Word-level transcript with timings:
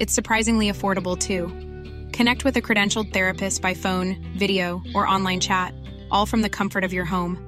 It's 0.00 0.14
surprisingly 0.14 0.70
affordable 0.70 1.18
too. 1.18 1.48
Connect 2.12 2.44
with 2.44 2.56
a 2.56 2.62
credentialed 2.62 3.12
therapist 3.12 3.60
by 3.60 3.74
phone, 3.74 4.16
video, 4.36 4.82
or 4.94 5.06
online 5.06 5.40
chat, 5.40 5.74
all 6.10 6.26
from 6.26 6.42
the 6.42 6.48
comfort 6.48 6.84
of 6.84 6.92
your 6.92 7.04
home. 7.04 7.38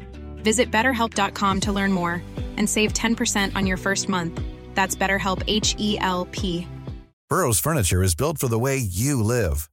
Visit 0.43 0.71
betterhelp.com 0.71 1.61
to 1.61 1.73
learn 1.73 1.93
more 1.93 2.23
and 2.57 2.69
save 2.69 2.93
10% 2.93 3.55
on 3.55 3.67
your 3.67 3.77
first 3.77 4.09
month. 4.09 4.41
That's 4.75 4.97
BetterHelp 4.97 5.45
H 5.47 5.77
E 5.79 5.99
L 6.01 6.27
P. 6.33 6.67
Burrow's 7.29 7.61
furniture 7.61 8.03
is 8.03 8.17
built 8.17 8.39
for 8.39 8.49
the 8.49 8.59
way 8.59 8.77
you 8.77 9.23
live. 9.23 9.71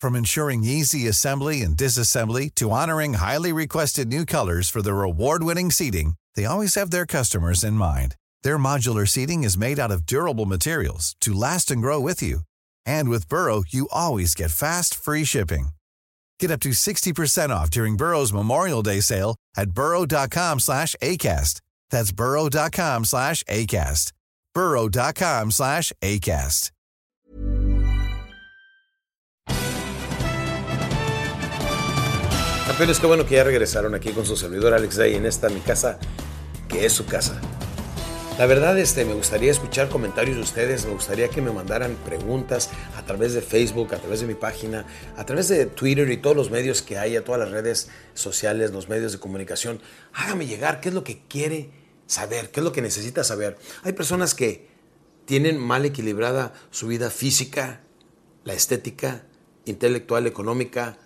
From 0.00 0.16
ensuring 0.16 0.64
easy 0.64 1.06
assembly 1.06 1.62
and 1.62 1.76
disassembly 1.76 2.52
to 2.56 2.72
honoring 2.72 3.14
highly 3.14 3.52
requested 3.52 4.08
new 4.08 4.26
colors 4.26 4.68
for 4.68 4.82
their 4.82 5.02
award-winning 5.02 5.70
seating, 5.70 6.14
they 6.34 6.44
always 6.44 6.74
have 6.74 6.90
their 6.90 7.06
customers 7.06 7.62
in 7.62 7.74
mind. 7.74 8.16
Their 8.46 8.58
modular 8.58 9.08
seating 9.08 9.42
is 9.42 9.58
made 9.58 9.80
out 9.80 9.90
of 9.90 10.06
durable 10.06 10.46
materials 10.46 11.16
to 11.18 11.34
last 11.34 11.72
and 11.72 11.82
grow 11.82 11.98
with 11.98 12.22
you. 12.22 12.42
And 12.86 13.08
with 13.08 13.28
Burrow, 13.28 13.64
you 13.66 13.88
always 13.90 14.36
get 14.36 14.52
fast, 14.52 14.94
free 14.94 15.24
shipping. 15.24 15.70
Get 16.38 16.52
up 16.52 16.60
to 16.60 16.68
60% 16.68 17.50
off 17.50 17.70
during 17.70 17.96
Burrow's 17.96 18.32
Memorial 18.32 18.82
Day 18.84 19.00
sale 19.00 19.34
at 19.56 19.72
burrow.com 19.72 20.60
slash 20.60 20.94
ACAST. 21.02 21.60
That's 21.90 22.12
burrow.com 22.12 23.04
slash 23.04 23.42
ACAST. 23.50 24.12
burrow.com 24.54 25.50
slash 25.50 25.92
ACAST. 26.00 26.70
Campeones, 32.68 33.00
qué 33.00 33.06
bueno 33.08 33.26
que 33.26 33.34
ya 33.34 33.42
regresaron 33.42 33.96
aquí 33.96 34.12
con 34.12 34.24
su 34.24 34.36
servidor 34.36 34.72
Alex 34.72 34.94
Day 34.94 35.16
en 35.16 35.26
esta 35.26 35.48
mi 35.48 35.58
casa, 35.58 35.98
que 36.68 36.86
es 36.86 36.92
su 36.92 37.06
casa. 37.06 37.40
La 38.38 38.44
verdad, 38.44 38.78
este, 38.78 39.06
me 39.06 39.14
gustaría 39.14 39.50
escuchar 39.50 39.88
comentarios 39.88 40.36
de 40.36 40.42
ustedes, 40.42 40.84
me 40.84 40.92
gustaría 40.92 41.28
que 41.30 41.40
me 41.40 41.50
mandaran 41.50 41.96
preguntas 42.04 42.68
a 42.94 43.02
través 43.02 43.32
de 43.32 43.40
Facebook, 43.40 43.94
a 43.94 43.98
través 43.98 44.20
de 44.20 44.26
mi 44.26 44.34
página, 44.34 44.84
a 45.16 45.24
través 45.24 45.48
de 45.48 45.64
Twitter 45.64 46.10
y 46.10 46.18
todos 46.18 46.36
los 46.36 46.50
medios 46.50 46.82
que 46.82 46.98
hay, 46.98 47.16
a 47.16 47.24
todas 47.24 47.40
las 47.40 47.50
redes 47.50 47.88
sociales, 48.12 48.72
los 48.72 48.90
medios 48.90 49.12
de 49.12 49.20
comunicación. 49.20 49.80
Hágame 50.12 50.46
llegar 50.46 50.82
qué 50.82 50.90
es 50.90 50.94
lo 50.94 51.02
que 51.02 51.22
quiere 51.28 51.70
saber, 52.06 52.50
qué 52.50 52.60
es 52.60 52.64
lo 52.64 52.72
que 52.72 52.82
necesita 52.82 53.24
saber. 53.24 53.56
Hay 53.84 53.94
personas 53.94 54.34
que 54.34 54.68
tienen 55.24 55.56
mal 55.58 55.86
equilibrada 55.86 56.52
su 56.70 56.88
vida 56.88 57.08
física, 57.08 57.80
la 58.44 58.52
estética, 58.52 59.22
intelectual, 59.64 60.26
económica, 60.26 60.98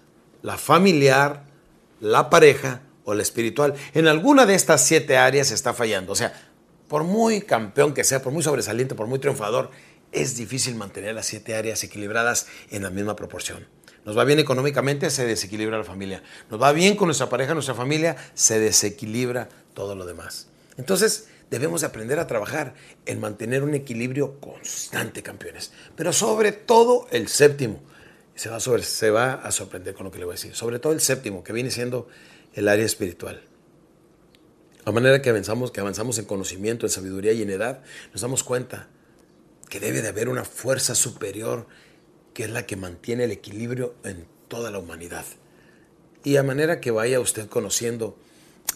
la 0.42 0.58
familiar, 0.58 1.44
la 2.00 2.28
pareja 2.28 2.82
o 3.04 3.14
la 3.14 3.22
espiritual. 3.22 3.74
En 3.94 4.08
alguna 4.08 4.46
de 4.46 4.56
estas 4.56 4.84
siete 4.84 5.16
áreas 5.16 5.52
está 5.52 5.72
fallando. 5.72 6.12
O 6.12 6.16
sea, 6.16 6.49
por 6.90 7.04
muy 7.04 7.42
campeón 7.42 7.94
que 7.94 8.02
sea, 8.02 8.20
por 8.20 8.32
muy 8.32 8.42
sobresaliente, 8.42 8.96
por 8.96 9.06
muy 9.06 9.20
triunfador, 9.20 9.70
es 10.10 10.36
difícil 10.36 10.74
mantener 10.74 11.14
las 11.14 11.26
siete 11.26 11.54
áreas 11.54 11.84
equilibradas 11.84 12.48
en 12.72 12.82
la 12.82 12.90
misma 12.90 13.14
proporción. 13.14 13.64
Nos 14.04 14.18
va 14.18 14.24
bien 14.24 14.40
económicamente, 14.40 15.08
se 15.10 15.24
desequilibra 15.24 15.78
la 15.78 15.84
familia. 15.84 16.20
Nos 16.50 16.60
va 16.60 16.72
bien 16.72 16.96
con 16.96 17.06
nuestra 17.06 17.28
pareja, 17.28 17.54
nuestra 17.54 17.76
familia, 17.76 18.16
se 18.34 18.58
desequilibra 18.58 19.48
todo 19.72 19.94
lo 19.94 20.04
demás. 20.04 20.48
Entonces, 20.78 21.28
debemos 21.48 21.84
aprender 21.84 22.18
a 22.18 22.26
trabajar 22.26 22.74
en 23.06 23.20
mantener 23.20 23.62
un 23.62 23.74
equilibrio 23.74 24.40
constante, 24.40 25.22
campeones. 25.22 25.70
Pero 25.94 26.12
sobre 26.12 26.50
todo 26.50 27.06
el 27.12 27.28
séptimo. 27.28 27.80
Se 28.34 28.48
va, 29.10 29.34
a 29.34 29.52
sorprender 29.52 29.94
con 29.94 30.06
lo 30.06 30.10
que 30.10 30.18
le 30.18 30.24
voy 30.24 30.32
a 30.32 30.34
decir. 30.34 30.56
Sobre 30.56 30.80
todo 30.80 30.92
el 30.92 31.00
séptimo, 31.00 31.44
que 31.44 31.52
viene 31.52 31.70
siendo 31.70 32.08
el 32.54 32.66
área 32.66 32.84
espiritual. 32.84 33.40
A 34.90 34.92
manera 34.92 35.22
que 35.22 35.30
avanzamos, 35.30 35.70
que 35.70 35.78
avanzamos 35.78 36.18
en 36.18 36.24
conocimiento, 36.24 36.84
en 36.84 36.90
sabiduría 36.90 37.30
y 37.30 37.42
en 37.42 37.50
edad, 37.50 37.80
nos 38.12 38.22
damos 38.22 38.42
cuenta 38.42 38.88
que 39.68 39.78
debe 39.78 40.02
de 40.02 40.08
haber 40.08 40.28
una 40.28 40.44
fuerza 40.44 40.96
superior 40.96 41.68
que 42.34 42.42
es 42.42 42.50
la 42.50 42.66
que 42.66 42.74
mantiene 42.74 43.22
el 43.22 43.30
equilibrio 43.30 43.94
en 44.02 44.26
toda 44.48 44.72
la 44.72 44.80
humanidad. 44.80 45.24
Y 46.24 46.38
a 46.38 46.42
manera 46.42 46.80
que 46.80 46.90
vaya 46.90 47.20
usted 47.20 47.48
conociendo 47.48 48.18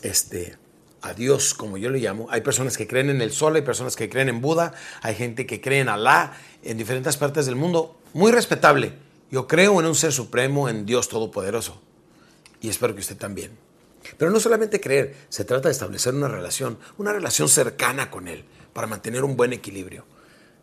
este, 0.02 0.56
a 1.02 1.14
Dios, 1.14 1.52
como 1.52 1.78
yo 1.78 1.90
le 1.90 1.98
llamo, 1.98 2.28
hay 2.30 2.42
personas 2.42 2.76
que 2.76 2.86
creen 2.86 3.10
en 3.10 3.20
el 3.20 3.32
sol, 3.32 3.56
hay 3.56 3.62
personas 3.62 3.96
que 3.96 4.08
creen 4.08 4.28
en 4.28 4.40
Buda, 4.40 4.72
hay 5.02 5.16
gente 5.16 5.46
que 5.46 5.60
cree 5.60 5.80
en 5.80 5.88
Alá, 5.88 6.38
en 6.62 6.78
diferentes 6.78 7.16
partes 7.16 7.44
del 7.46 7.56
mundo, 7.56 7.98
muy 8.12 8.30
respetable. 8.30 8.92
Yo 9.32 9.48
creo 9.48 9.80
en 9.80 9.86
un 9.86 9.96
ser 9.96 10.12
supremo, 10.12 10.68
en 10.68 10.86
Dios 10.86 11.08
Todopoderoso. 11.08 11.82
Y 12.60 12.68
espero 12.68 12.94
que 12.94 13.00
usted 13.00 13.16
también. 13.16 13.64
Pero 14.16 14.30
no 14.30 14.40
solamente 14.40 14.80
creer, 14.80 15.14
se 15.28 15.44
trata 15.44 15.68
de 15.68 15.72
establecer 15.72 16.14
una 16.14 16.28
relación, 16.28 16.78
una 16.98 17.12
relación 17.12 17.48
cercana 17.48 18.10
con 18.10 18.28
Él, 18.28 18.44
para 18.72 18.86
mantener 18.86 19.24
un 19.24 19.36
buen 19.36 19.52
equilibrio. 19.52 20.04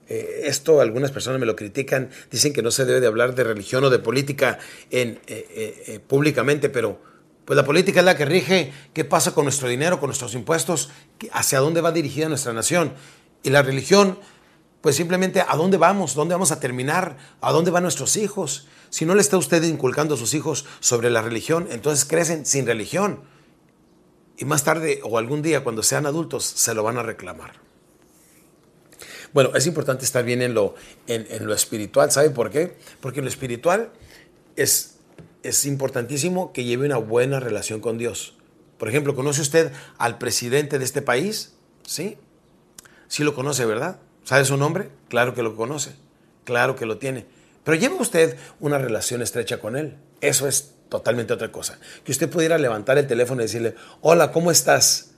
Eh, 0.08 0.42
esto 0.46 0.82
algunas 0.82 1.12
personas 1.12 1.40
me 1.40 1.46
lo 1.46 1.56
critican, 1.56 2.10
dicen 2.30 2.54
que 2.54 2.62
no 2.62 2.72
se 2.72 2.86
debe 2.86 3.00
de 3.00 3.08
hablar 3.08 3.34
de 3.34 3.44
religión 3.44 3.84
o 3.84 3.90
de 3.90 4.00
política 4.00 4.60
en, 4.90 5.20
eh, 5.28 5.84
eh, 5.88 6.00
públicamente, 6.06 6.70
pero 6.70 7.00
pues 7.46 7.56
la 7.56 7.66
política 7.66 8.02
es 8.02 8.06
la 8.06 8.18
que 8.18 8.26
rige 8.26 8.74
qué 8.94 9.06
pasa 9.06 9.34
con 9.34 9.46
nuestro 9.46 9.68
dinero, 9.68 10.00
con 10.00 10.08
nuestros 10.08 10.36
impuestos, 10.36 10.90
hacia 11.32 11.60
dónde 11.60 11.82
va 11.82 11.92
dirigida 11.92 12.30
nuestra 12.30 12.54
nación. 12.54 12.94
Y 13.44 13.50
la 13.50 13.62
religión, 13.62 14.20
pues 14.82 14.96
simplemente 14.96 15.42
a 15.48 15.56
dónde 15.56 15.78
vamos, 15.78 16.16
dónde 16.16 16.34
vamos 16.34 16.52
a 16.52 16.60
terminar, 16.60 17.18
a 17.40 17.52
dónde 17.52 17.72
van 17.72 17.84
nuestros 17.84 18.18
hijos. 18.18 18.68
Si 18.90 19.06
no 19.06 19.16
le 19.16 19.22
está 19.22 19.38
usted 19.38 19.64
inculcando 19.64 20.16
a 20.16 20.18
sus 20.18 20.34
hijos 20.34 20.66
sobre 20.80 21.10
la 21.10 21.22
religión, 21.22 21.68
entonces 21.72 22.04
crecen 22.04 22.46
sin 22.46 22.66
religión. 22.66 23.22
Y 24.38 24.46
más 24.46 24.64
tarde 24.64 25.00
o 25.04 25.20
algún 25.20 25.44
día, 25.44 25.64
cuando 25.64 25.84
sean 25.84 26.08
adultos, 26.08 26.44
se 26.44 26.74
lo 26.74 26.82
van 26.82 26.98
a 26.98 27.04
reclamar. 27.04 27.54
Bueno, 29.34 29.52
es 29.56 29.68
importante 29.68 30.04
estar 30.04 30.26
bien 30.26 30.42
en 30.42 30.56
lo, 30.56 30.76
en, 31.08 31.46
lo 31.46 31.54
espiritual. 31.54 32.12
¿Sabe 32.12 32.32
por 32.32 32.50
qué? 32.50 32.76
Porque 33.00 33.20
en 33.20 33.26
lo 33.26 33.30
espiritual 33.30 33.92
es, 34.56 34.98
es 35.44 35.66
importantísimo 35.66 36.52
que 36.52 36.64
lleve 36.64 36.88
una 36.88 36.98
buena 36.98 37.40
relación 37.40 37.80
con 37.80 37.98
Dios. 37.98 38.36
Por 38.78 38.90
ejemplo, 38.90 39.16
¿conoce 39.16 39.42
usted 39.42 39.72
al 40.00 40.18
presidente 40.18 40.80
de 40.80 40.86
este 40.86 41.04
país? 41.04 41.54
¿Sí? 41.86 42.18
Sí 43.08 43.24
lo 43.24 43.36
conoce, 43.36 43.66
¿verdad? 43.66 44.00
¿Sabe 44.24 44.46
su 44.46 44.58
nombre? 44.58 44.90
Claro 45.10 45.34
que 45.34 45.44
lo 45.44 45.56
conoce. 45.56 45.94
Claro 46.44 46.76
que 46.76 46.86
lo 46.86 46.98
tiene. 46.98 47.26
Pero 47.64 47.78
lleva 47.78 47.96
usted 47.96 48.38
una 48.60 48.78
relación 48.78 49.22
estrecha 49.22 49.60
con 49.60 49.76
él. 49.76 49.98
Eso 50.22 50.48
es 50.48 50.74
totalmente 50.90 51.34
otra 51.34 51.52
cosa. 51.52 51.80
Que 52.04 52.12
usted 52.12 52.30
pudiera 52.30 52.58
levantar 52.58 52.98
el 52.98 53.08
teléfono 53.08 53.42
y 53.42 53.46
decirle, 53.46 53.76
hola, 54.02 54.32
¿cómo 54.32 54.52
estás? 54.52 55.12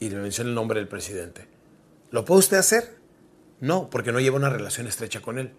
Y 0.00 0.10
le 0.10 0.16
menciona 0.16 0.50
el 0.50 0.54
nombre 0.54 0.80
del 0.80 0.88
presidente. 0.88 1.46
¿Lo 2.10 2.24
puede 2.24 2.40
usted 2.40 2.56
hacer? 2.56 2.96
No, 3.60 3.88
porque 3.90 4.12
no 4.12 4.20
lleva 4.20 4.36
una 4.36 4.50
relación 4.50 4.86
estrecha 4.86 5.20
con 5.20 5.38
él. 5.38 5.52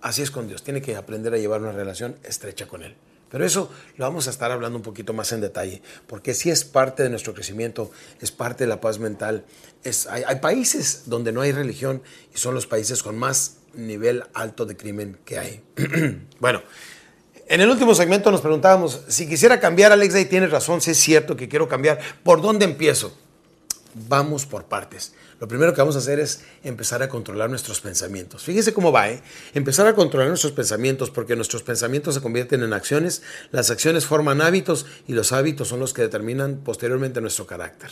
Así 0.00 0.22
es 0.22 0.30
con 0.30 0.48
Dios, 0.48 0.62
tiene 0.62 0.80
que 0.80 0.96
aprender 0.96 1.34
a 1.34 1.38
llevar 1.38 1.60
una 1.60 1.72
relación 1.72 2.16
estrecha 2.22 2.66
con 2.66 2.82
él. 2.82 2.94
Pero 3.30 3.44
eso 3.44 3.70
lo 3.96 4.04
vamos 4.06 4.26
a 4.26 4.30
estar 4.30 4.50
hablando 4.50 4.76
un 4.76 4.82
poquito 4.82 5.12
más 5.12 5.32
en 5.32 5.40
detalle, 5.40 5.82
porque 6.06 6.34
sí 6.34 6.50
es 6.50 6.64
parte 6.64 7.02
de 7.02 7.10
nuestro 7.10 7.34
crecimiento, 7.34 7.90
es 8.20 8.30
parte 8.30 8.64
de 8.64 8.68
la 8.68 8.80
paz 8.80 8.98
mental. 8.98 9.44
Es, 9.84 10.06
hay, 10.06 10.22
hay 10.26 10.36
países 10.36 11.02
donde 11.06 11.32
no 11.32 11.40
hay 11.42 11.52
religión 11.52 12.02
y 12.34 12.38
son 12.38 12.54
los 12.54 12.66
países 12.66 13.02
con 13.02 13.18
más 13.18 13.58
nivel 13.74 14.24
alto 14.34 14.66
de 14.66 14.76
crimen 14.76 15.18
que 15.24 15.38
hay. 15.38 15.62
bueno, 16.40 16.62
en 17.46 17.60
el 17.60 17.70
último 17.70 17.94
segmento 17.94 18.30
nos 18.30 18.40
preguntábamos, 18.40 19.02
si 19.08 19.28
quisiera 19.28 19.58
cambiar, 19.60 19.92
Alex 19.92 20.14
Day 20.14 20.26
tiene 20.26 20.46
razón, 20.48 20.80
si 20.80 20.90
es 20.90 20.98
cierto 20.98 21.36
que 21.36 21.48
quiero 21.48 21.68
cambiar, 21.68 21.98
¿por 22.22 22.42
dónde 22.42 22.64
empiezo? 22.64 23.16
Vamos 23.94 24.46
por 24.46 24.66
partes. 24.66 25.14
Lo 25.40 25.48
primero 25.48 25.72
que 25.72 25.80
vamos 25.80 25.96
a 25.96 26.00
hacer 26.00 26.20
es 26.20 26.42
empezar 26.62 27.02
a 27.02 27.08
controlar 27.08 27.48
nuestros 27.48 27.80
pensamientos. 27.80 28.42
Fíjese 28.42 28.74
cómo 28.74 28.92
va, 28.92 29.10
¿eh? 29.10 29.22
Empezar 29.54 29.86
a 29.86 29.94
controlar 29.94 30.28
nuestros 30.28 30.52
pensamientos 30.52 31.10
porque 31.10 31.36
nuestros 31.36 31.62
pensamientos 31.62 32.14
se 32.14 32.20
convierten 32.20 32.62
en 32.62 32.72
acciones, 32.72 33.22
las 33.50 33.70
acciones 33.70 34.04
forman 34.04 34.40
hábitos 34.40 34.86
y 35.06 35.14
los 35.14 35.32
hábitos 35.32 35.68
son 35.68 35.80
los 35.80 35.94
que 35.94 36.02
determinan 36.02 36.58
posteriormente 36.64 37.20
nuestro 37.20 37.46
carácter. 37.46 37.90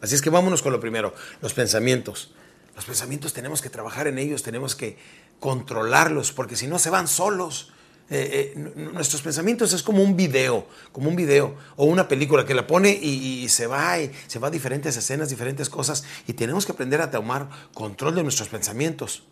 Así 0.00 0.14
es 0.14 0.22
que 0.22 0.30
vámonos 0.30 0.62
con 0.62 0.72
lo 0.72 0.80
primero, 0.80 1.14
los 1.42 1.52
pensamientos. 1.52 2.32
Los 2.76 2.84
pensamientos 2.84 3.32
tenemos 3.32 3.60
que 3.60 3.70
trabajar 3.70 4.06
en 4.06 4.18
ellos, 4.18 4.42
tenemos 4.44 4.76
que 4.76 4.96
controlarlos, 5.40 6.32
porque 6.32 6.56
si 6.56 6.68
no 6.68 6.78
se 6.78 6.90
van 6.90 7.08
solos. 7.08 7.72
Eh, 8.10 8.54
eh, 8.56 8.72
nuestros 8.74 9.20
pensamientos 9.20 9.74
es 9.74 9.82
como 9.82 10.02
un 10.02 10.16
video, 10.16 10.66
como 10.92 11.10
un 11.10 11.16
video 11.16 11.56
o 11.76 11.84
una 11.84 12.08
película 12.08 12.46
que 12.46 12.54
la 12.54 12.66
pone 12.66 12.90
y, 12.90 13.46
se 13.50 13.66
va 13.66 14.00
y 14.00 14.10
se 14.26 14.38
va 14.38 14.48
a 14.48 14.50
diferentes 14.50 14.96
escenas, 14.96 15.28
diferentes 15.28 15.68
cosas 15.68 16.04
y 16.26 16.32
tenemos 16.32 16.64
que 16.64 16.72
aprender 16.72 17.02
a 17.02 17.10
tomar 17.10 17.48
control 17.74 18.14
de 18.14 18.22
nuestros 18.22 18.48
pensamientos. 18.48 19.24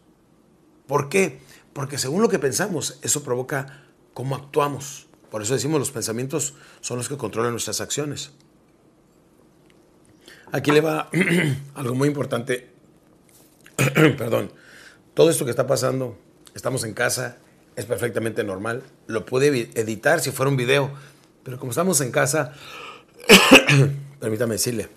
¿Por 0.86 1.08
qué? 1.08 1.40
Porque 1.72 1.96
según 1.96 2.20
lo 2.20 2.28
que 2.28 2.38
pensamos, 2.38 2.98
eso 3.00 3.22
provoca 3.22 3.84
cómo 4.12 4.36
actuamos. 4.36 5.06
Por 5.30 5.40
eso 5.40 5.54
decimos 5.54 5.80
los 5.80 5.90
pensamientos 5.90 6.54
son 6.82 6.98
los 6.98 7.08
que 7.08 7.16
controlan 7.16 7.52
nuestras 7.52 7.80
acciones. 7.80 8.32
Aquí 10.52 10.70
le 10.70 10.82
va 10.82 11.10
algo 11.74 11.94
muy 11.94 12.08
importante. 12.08 12.70
Perdón. 13.76 14.52
Todo 15.14 15.30
esto 15.30 15.46
que 15.46 15.50
está 15.50 15.66
pasando, 15.66 16.18
estamos 16.54 16.84
en 16.84 16.92
casa, 16.92 17.38
es 17.76 17.84
perfectamente 17.84 18.42
normal. 18.42 18.82
Lo 19.06 19.24
puede 19.24 19.70
editar 19.74 20.20
si 20.20 20.30
fuera 20.30 20.50
un 20.50 20.56
video, 20.56 20.90
pero 21.44 21.58
como 21.58 21.70
estamos 21.70 22.00
en 22.00 22.10
casa, 22.10 22.54
permítame 24.20 24.54
decirle, 24.54 24.88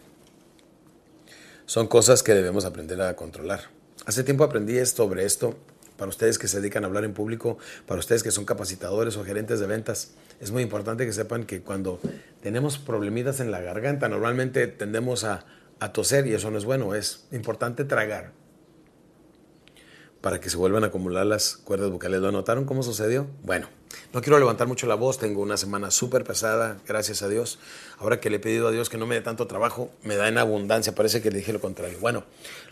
son 1.66 1.88
cosas 1.88 2.24
que 2.24 2.34
debemos 2.34 2.66
aprender 2.66 3.02
a 3.02 3.16
controlar. 3.16 3.70
Hace 4.06 4.24
tiempo 4.24 4.44
aprendí 4.44 4.84
sobre 4.86 5.26
esto 5.26 5.56
para 5.98 6.10
ustedes 6.10 6.40
que 6.40 6.48
se 6.48 6.62
dedican 6.62 6.86
a 6.86 6.88
hablar 6.88 7.04
en 7.04 7.14
público, 7.14 7.58
para 7.86 8.00
ustedes 8.00 8.24
que 8.24 8.32
son 8.32 8.46
capacitadores 8.46 9.18
o 9.18 9.26
gerentes 9.26 9.60
de 9.60 9.68
ventas. 9.68 10.12
Es 10.40 10.52
muy 10.52 10.64
importante 10.64 11.06
que 11.06 11.12
sepan 11.12 11.44
que 11.44 11.62
cuando 11.62 12.00
tenemos 12.42 12.78
problemitas 12.78 13.42
en 13.42 13.52
la 13.52 13.60
garganta, 13.60 14.08
normalmente 14.08 14.68
tendemos 14.68 15.26
a, 15.26 15.46
a 15.80 15.92
toser 15.92 16.26
y 16.26 16.34
eso 16.34 16.50
no 16.50 16.58
es 16.58 16.64
bueno. 16.64 16.96
Es 16.96 17.26
importante 17.32 17.84
tragar 17.84 18.32
para 20.22 20.40
que 20.40 20.50
se 20.50 20.58
vuelvan 20.58 20.84
a 20.84 20.88
acumular 20.88 21.26
las 21.26 21.58
cuerdas 21.58 21.90
vocales. 21.90 22.22
¿Lo 22.22 22.32
notaron 22.32 22.66
cómo 22.66 22.84
sucedió? 22.84 23.28
Bueno, 23.44 23.70
no 24.14 24.22
quiero 24.22 24.38
levantar 24.40 24.68
mucho 24.68 24.88
la 24.88 24.96
voz, 24.96 25.18
tengo 25.18 25.42
una 25.42 25.58
semana 25.58 25.92
súper 25.92 26.24
pesada, 26.24 26.78
gracias 26.88 27.22
a 27.22 27.30
Dios. 27.30 27.60
Ahora 27.98 28.20
que 28.20 28.30
le 28.30 28.38
he 28.38 28.40
pedido 28.40 28.68
a 28.68 28.72
Dios 28.72 28.90
que 28.90 28.98
no 28.98 29.06
me 29.06 29.16
dé 29.16 29.22
tanto 29.22 29.48
trabajo, 29.48 29.92
me 30.04 30.16
da 30.16 30.28
en 30.28 30.38
abundancia, 30.38 30.94
parece 30.94 31.22
que 31.22 31.32
le 31.32 31.38
dije 31.38 31.54
lo 31.54 31.62
contrario. 31.62 31.98
Bueno, 32.00 32.26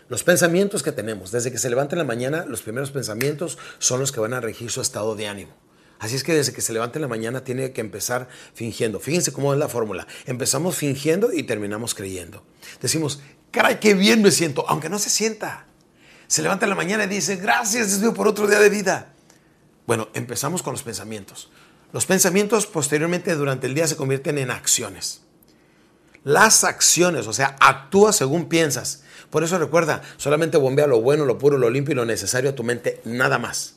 los 0.08 0.24
pensamientos 0.24 0.82
que 0.82 0.92
tenemos, 0.92 1.30
desde 1.30 1.50
que 1.50 1.58
se 1.58 1.70
levanta 1.70 1.94
en 1.94 1.98
la 1.98 2.04
mañana, 2.04 2.44
los 2.46 2.62
primeros 2.62 2.90
pensamientos 2.90 3.58
son 3.78 4.00
los 4.00 4.12
que 4.12 4.20
van 4.20 4.34
a 4.34 4.40
regir 4.40 4.70
su 4.70 4.80
estado 4.80 5.14
de 5.16 5.28
ánimo. 5.28 5.52
Así 5.98 6.14
es 6.14 6.22
que 6.22 6.32
desde 6.32 6.52
que 6.52 6.60
se 6.60 6.72
levanta 6.72 6.98
en 6.98 7.02
la 7.02 7.08
mañana 7.08 7.42
tiene 7.42 7.72
que 7.72 7.80
empezar 7.80 8.28
fingiendo. 8.54 9.00
Fíjense 9.00 9.32
cómo 9.32 9.52
es 9.52 9.58
la 9.58 9.68
fórmula. 9.68 10.06
Empezamos 10.26 10.76
fingiendo 10.76 11.32
y 11.32 11.42
terminamos 11.42 11.94
creyendo. 11.94 12.44
Decimos, 12.80 13.20
caray, 13.50 13.80
qué 13.80 13.94
bien 13.94 14.22
me 14.22 14.30
siento, 14.30 14.64
aunque 14.68 14.88
no 14.88 15.00
se 15.00 15.10
sienta 15.10 15.67
se 16.28 16.42
levanta 16.42 16.66
en 16.66 16.70
la 16.70 16.76
mañana 16.76 17.04
y 17.04 17.08
dice, 17.08 17.36
gracias 17.36 18.00
Dios 18.00 18.14
por 18.14 18.28
otro 18.28 18.46
día 18.46 18.60
de 18.60 18.68
vida. 18.68 19.14
Bueno, 19.86 20.08
empezamos 20.12 20.62
con 20.62 20.74
los 20.74 20.82
pensamientos. 20.82 21.50
Los 21.92 22.04
pensamientos 22.04 22.66
posteriormente 22.66 23.34
durante 23.34 23.66
el 23.66 23.74
día 23.74 23.88
se 23.88 23.96
convierten 23.96 24.36
en 24.36 24.50
acciones. 24.50 25.22
Las 26.24 26.64
acciones, 26.64 27.26
o 27.26 27.32
sea, 27.32 27.56
actúa 27.58 28.12
según 28.12 28.50
piensas. 28.50 29.02
Por 29.30 29.42
eso 29.42 29.58
recuerda, 29.58 30.02
solamente 30.18 30.58
bombea 30.58 30.86
lo 30.86 31.00
bueno, 31.00 31.24
lo 31.24 31.38
puro, 31.38 31.56
lo 31.56 31.70
limpio 31.70 31.92
y 31.92 31.96
lo 31.96 32.04
necesario 32.04 32.50
a 32.50 32.54
tu 32.54 32.62
mente, 32.62 33.00
nada 33.04 33.38
más. 33.38 33.76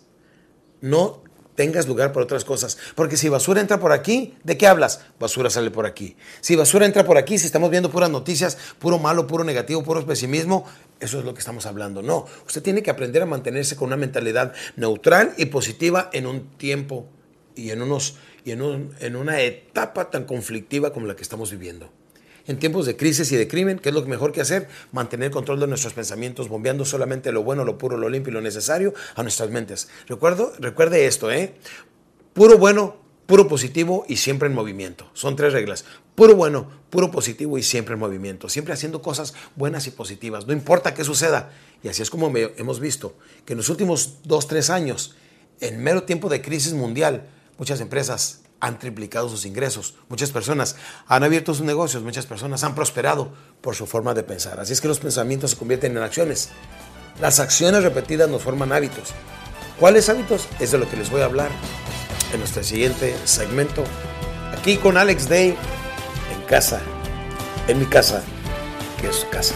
No 0.82 1.24
tengas 1.56 1.88
lugar 1.88 2.14
para 2.14 2.24
otras 2.24 2.46
cosas. 2.46 2.78
Porque 2.96 3.18
si 3.18 3.30
basura 3.30 3.62
entra 3.62 3.80
por 3.80 3.92
aquí, 3.92 4.36
¿de 4.44 4.58
qué 4.58 4.68
hablas? 4.68 5.02
Basura 5.20 5.50
sale 5.50 5.72
por 5.72 5.86
aquí. 5.86 6.16
Si 6.42 6.56
basura 6.56 6.86
entra 6.86 7.06
por 7.06 7.18
aquí, 7.18 7.38
si 7.38 7.46
estamos 7.46 7.70
viendo 7.70 7.92
puras 7.92 8.10
noticias, 8.10 8.58
puro 8.80 9.00
malo, 9.00 9.28
puro 9.28 9.44
negativo, 9.44 9.84
puro 9.84 10.06
pesimismo, 10.06 10.66
eso 11.00 11.20
es 11.20 11.26
lo 11.26 11.34
que 11.34 11.40
estamos 11.40 11.66
hablando. 11.66 12.02
No, 12.02 12.26
usted 12.46 12.62
tiene 12.62 12.84
que 12.84 12.92
aprender 12.92 13.22
a 13.22 13.26
mantenerse 13.26 13.76
con 13.76 13.88
una 13.88 13.98
mentalidad 13.98 14.54
neutral 14.76 15.34
y 15.38 15.46
positiva 15.46 16.10
en 16.14 16.28
un 16.28 16.50
tiempo 16.58 17.08
y 17.56 17.72
en, 17.72 17.82
unos, 17.82 18.16
y 18.46 18.52
en, 18.52 18.92
en 19.00 19.16
una 19.16 19.42
etapa 19.42 20.10
tan 20.10 20.26
conflictiva 20.26 20.94
como 20.94 21.08
la 21.08 21.16
que 21.16 21.24
estamos 21.24 21.52
viviendo 21.52 21.92
en 22.48 22.60
tiempos 22.60 22.86
de 22.86 22.96
crisis 22.96 23.32
y 23.32 23.38
de 23.38 23.48
crimen, 23.48 23.80
¿qué 23.80 23.90
es 23.90 23.96
lo 23.96 24.06
mejor 24.06 24.32
que 24.32 24.42
hacer? 24.42 24.68
Mantener 24.92 25.32
control 25.32 25.60
de 25.60 25.68
nuestros 25.68 25.94
pensamientos, 25.94 26.50
bombeando 26.50 26.86
solamente 26.86 27.32
lo 27.32 27.44
bueno, 27.44 27.64
lo 27.64 27.78
puro, 27.78 27.98
lo 27.98 28.10
limpio 28.10 28.32
y 28.32 28.34
lo 28.34 28.42
necesario 28.42 28.94
a 29.16 29.24
nuestras 29.24 29.50
mentes. 29.50 29.90
Recuerdo, 30.08 30.54
recuerde 30.60 31.06
esto, 31.06 31.32
¿eh? 31.32 31.56
Puro 32.34 32.58
bueno, 32.58 32.98
puro 33.26 33.48
positivo 33.48 34.06
y 34.08 34.18
siempre 34.18 34.48
en 34.48 34.54
movimiento. 34.54 35.10
Son 35.14 35.36
tres 35.36 35.54
reglas. 35.54 35.86
Puro 36.16 36.36
bueno, 36.36 36.70
puro 36.90 37.12
positivo 37.12 37.58
y 37.58 37.64
siempre 37.64 37.94
en 37.94 38.00
movimiento. 38.00 38.50
Siempre 38.50 38.74
haciendo 38.74 39.02
cosas 39.02 39.34
buenas 39.56 39.88
y 39.88 39.92
positivas. 39.92 40.48
No 40.48 40.54
importa 40.54 40.94
qué 40.94 41.04
suceda. 41.04 41.52
Y 41.84 41.88
así 41.88 42.02
es 42.02 42.10
como 42.10 42.32
hemos 42.36 42.80
visto 42.80 43.16
que 43.46 43.54
en 43.54 43.58
los 43.58 43.70
últimos 43.70 44.18
dos, 44.24 44.48
tres 44.48 44.70
años, 44.70 45.16
en 45.62 45.82
mero 45.82 46.04
tiempo 46.04 46.30
de 46.30 46.42
crisis 46.42 46.74
mundial, 46.74 47.28
muchas 47.58 47.80
empresas 47.82 48.41
han 48.62 48.80
triplicado 48.80 49.28
sus 49.28 49.46
ingresos. 49.46 49.96
Muchas 50.08 50.32
personas 50.32 50.78
han 51.08 51.24
abierto 51.24 51.54
sus 51.54 51.66
negocios, 51.66 52.04
muchas 52.04 52.26
personas 52.26 52.64
han 52.64 52.76
prosperado 52.76 53.34
por 53.60 53.76
su 53.76 53.86
forma 53.86 54.14
de 54.14 54.24
pensar. 54.24 54.60
Así 54.60 54.72
es 54.72 54.80
que 54.80 54.88
los 54.88 55.00
pensamientos 55.00 55.52
se 55.52 55.58
convierten 55.58 55.98
en 55.98 56.04
acciones. 56.04 56.50
Las 57.20 57.40
acciones 57.40 57.84
repetidas 57.84 58.30
nos 58.30 58.42
forman 58.42 58.72
hábitos. 58.72 59.10
¿Cuáles 59.80 60.08
hábitos? 60.10 60.48
Es 60.60 60.72
de 60.72 60.78
lo 60.78 60.90
que 60.90 60.96
les 60.96 61.10
voy 61.10 61.22
a 61.22 61.26
hablar 61.26 61.50
en 62.32 62.40
nuestro 62.40 62.64
siguiente 62.64 63.16
segmento. 63.26 63.84
Aquí 64.58 64.78
con 64.78 64.96
Alex 64.96 65.28
Day, 65.28 65.50
en 66.36 66.42
casa, 66.48 66.80
en 67.68 67.80
mi 67.80 67.86
casa, 67.86 68.22
que 69.00 69.10
es 69.10 69.16
su 69.16 69.30
casa. 69.30 69.56